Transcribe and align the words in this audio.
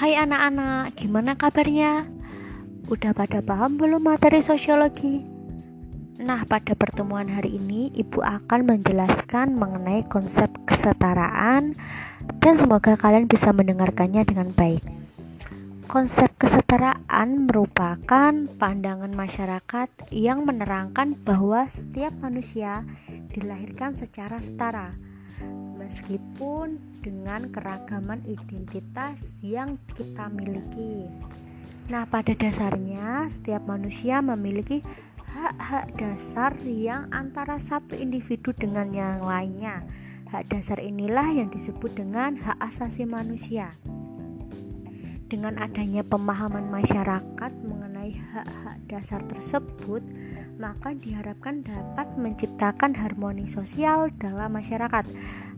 Hai 0.00 0.16
anak-anak, 0.16 0.96
gimana 0.96 1.36
kabarnya? 1.36 2.08
Udah 2.88 3.12
pada 3.12 3.44
paham 3.44 3.76
belum 3.76 4.00
materi 4.00 4.40
sosiologi? 4.40 5.20
Nah, 6.24 6.48
pada 6.48 6.72
pertemuan 6.72 7.28
hari 7.28 7.60
ini 7.60 7.92
Ibu 7.92 8.24
akan 8.24 8.64
menjelaskan 8.64 9.52
mengenai 9.60 10.08
konsep 10.08 10.48
kesetaraan 10.64 11.76
dan 12.40 12.54
semoga 12.56 12.96
kalian 12.96 13.28
bisa 13.28 13.52
mendengarkannya 13.52 14.24
dengan 14.24 14.48
baik. 14.56 14.80
Konsep 15.84 16.32
kesetaraan 16.40 17.44
merupakan 17.44 18.32
pandangan 18.56 19.12
masyarakat 19.12 19.88
yang 20.16 20.48
menerangkan 20.48 21.12
bahwa 21.12 21.68
setiap 21.68 22.16
manusia 22.24 22.88
dilahirkan 23.36 24.00
secara 24.00 24.40
setara 24.40 24.96
meskipun 25.80 26.76
dengan 27.00 27.48
keragaman 27.48 28.20
identitas 28.28 29.40
yang 29.40 29.80
kita 29.96 30.28
miliki. 30.28 31.08
Nah, 31.88 32.04
pada 32.06 32.36
dasarnya 32.36 33.26
setiap 33.32 33.64
manusia 33.64 34.20
memiliki 34.20 34.84
hak-hak 35.30 35.96
dasar 35.96 36.52
yang 36.62 37.08
antara 37.10 37.56
satu 37.56 37.96
individu 37.96 38.52
dengan 38.52 38.92
yang 38.92 39.24
lainnya. 39.24 39.82
Hak 40.30 40.46
dasar 40.52 40.78
inilah 40.78 41.26
yang 41.34 41.50
disebut 41.50 41.90
dengan 41.96 42.38
hak 42.38 42.60
asasi 42.62 43.02
manusia. 43.02 43.74
Dengan 45.26 45.58
adanya 45.58 46.06
pemahaman 46.06 46.70
masyarakat 46.70 47.52
mengenai 47.66 48.14
hak-hak 48.14 48.78
dasar 48.86 49.22
tersebut, 49.26 50.02
maka 50.60 50.92
diharapkan 50.92 51.64
dapat 51.64 52.04
menciptakan 52.20 52.92
harmoni 52.92 53.48
sosial 53.48 54.12
dalam 54.20 54.52
masyarakat. 54.52 55.08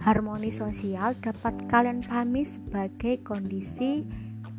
Harmoni 0.06 0.54
sosial 0.54 1.18
dapat 1.18 1.58
kalian 1.66 2.06
pahami 2.06 2.46
sebagai 2.46 3.18
kondisi 3.26 4.06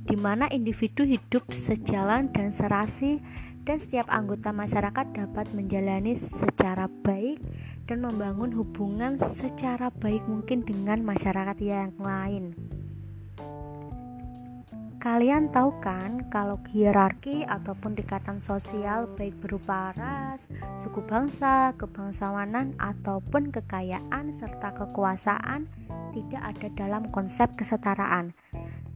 di 0.03 0.16
mana 0.20 0.52
individu 0.52 1.08
hidup 1.08 1.48
sejalan 1.56 2.28
dan 2.36 2.52
serasi 2.52 3.23
dan 3.64 3.80
setiap 3.80 4.12
anggota 4.12 4.52
masyarakat 4.52 5.16
dapat 5.16 5.48
menjalani 5.56 6.20
secara 6.20 6.92
baik 7.08 7.40
dan 7.88 8.03
membangun 8.03 8.52
hubungan 8.52 9.16
secara 9.16 9.88
baik 10.03 10.28
mungkin 10.28 10.68
dengan 10.68 11.08
masyarakat 11.08 11.56
yang 11.64 11.96
lain. 11.96 12.52
Kalian 15.04 15.52
tahu 15.52 15.84
kan 15.84 16.32
kalau 16.32 16.64
hierarki 16.72 17.44
ataupun 17.44 17.92
tingkatan 17.92 18.40
sosial 18.40 19.04
baik 19.20 19.36
berupa 19.44 19.92
ras, 20.00 20.48
suku 20.80 21.04
bangsa, 21.04 21.76
kebangsawanan 21.76 22.72
ataupun 22.80 23.52
kekayaan 23.52 24.31
serta 24.31 24.72
kekuasaan 24.72 25.68
tidak 26.16 26.56
ada 26.56 26.68
dalam 26.80 27.12
konsep 27.12 27.52
kesetaraan. 27.52 28.31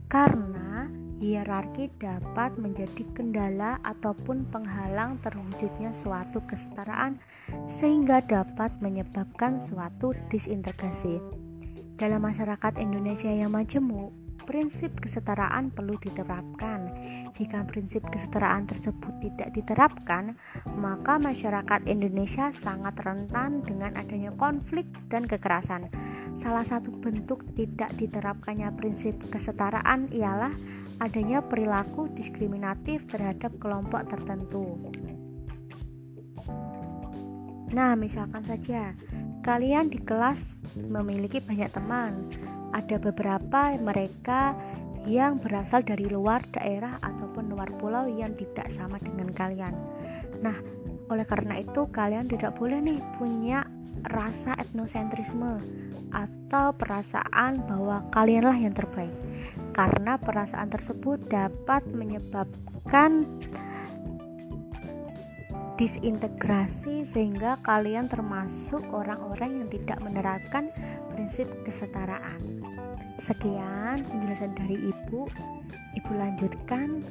Karena 0.08 0.88
hierarki 1.20 1.92
dapat 2.00 2.56
menjadi 2.56 3.04
kendala 3.12 3.84
ataupun 3.84 4.48
penghalang 4.48 5.20
terwujudnya 5.20 5.92
suatu 5.92 6.40
kesetaraan 6.48 7.20
sehingga 7.68 8.24
dapat 8.24 8.72
menyebabkan 8.80 9.60
suatu 9.60 10.16
disintegrasi. 10.32 11.20
Dalam 12.00 12.24
masyarakat 12.24 12.80
Indonesia 12.80 13.28
yang 13.28 13.52
majemuk, 13.52 14.27
prinsip 14.48 14.96
kesetaraan 15.04 15.76
perlu 15.76 16.00
diterapkan. 16.00 16.88
Jika 17.36 17.68
prinsip 17.68 18.08
kesetaraan 18.08 18.64
tersebut 18.66 19.12
tidak 19.20 19.52
diterapkan, 19.52 20.40
maka 20.80 21.20
masyarakat 21.20 21.84
Indonesia 21.86 22.50
sangat 22.56 22.96
rentan 23.04 23.62
dengan 23.68 23.92
adanya 24.00 24.32
konflik 24.40 24.88
dan 25.12 25.28
kekerasan. 25.28 25.92
Salah 26.40 26.64
satu 26.64 26.96
bentuk 26.96 27.44
tidak 27.60 27.92
diterapkannya 28.00 28.72
prinsip 28.80 29.20
kesetaraan 29.28 30.08
ialah 30.16 30.56
adanya 31.04 31.44
perilaku 31.44 32.10
diskriminatif 32.16 33.06
terhadap 33.12 33.54
kelompok 33.60 34.08
tertentu. 34.08 34.90
Nah, 37.68 38.00
misalkan 38.00 38.48
saja 38.48 38.96
kalian 39.44 39.92
di 39.92 40.00
kelas 40.02 40.56
memiliki 40.76 41.44
banyak 41.44 41.70
teman, 41.72 42.32
ada 42.76 42.98
beberapa 43.00 43.76
mereka 43.80 44.56
yang 45.08 45.40
berasal 45.40 45.86
dari 45.88 46.04
luar 46.12 46.44
daerah 46.52 47.00
ataupun 47.00 47.48
luar 47.48 47.72
pulau 47.80 48.12
yang 48.12 48.36
tidak 48.36 48.68
sama 48.76 49.00
dengan 49.00 49.32
kalian. 49.32 49.72
Nah, 50.44 50.58
oleh 51.08 51.24
karena 51.24 51.64
itu 51.64 51.88
kalian 51.88 52.28
tidak 52.28 52.60
boleh 52.60 52.84
nih 52.84 53.00
punya 53.16 53.64
rasa 54.12 54.54
etnosentrisme 54.60 55.64
atau 56.12 56.76
perasaan 56.76 57.64
bahwa 57.68 58.04
kalianlah 58.12 58.56
yang 58.60 58.76
terbaik. 58.76 59.12
Karena 59.72 60.20
perasaan 60.20 60.68
tersebut 60.68 61.30
dapat 61.32 61.88
menyebabkan 61.88 63.24
disintegrasi 65.78 67.06
sehingga 67.06 67.62
kalian 67.62 68.10
termasuk 68.10 68.82
orang-orang 68.90 69.64
yang 69.64 69.70
tidak 69.70 69.98
menerapkan 70.02 70.74
prinsip 71.14 71.46
kesetaraan. 71.64 72.42
Sekian 73.22 74.06
penjelasan 74.06 74.54
dari 74.58 74.90
Ibu. 74.90 75.30
Ibu 75.98 76.12
lanjutkan 76.14 77.02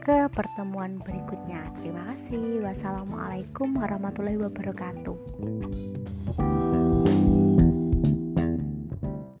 ke 0.00 0.28
pertemuan 0.32 0.96
berikutnya. 1.00 1.60
Terima 1.80 2.12
kasih. 2.12 2.64
Wassalamualaikum 2.64 3.76
warahmatullahi 3.76 4.40
wabarakatuh. 4.40 5.16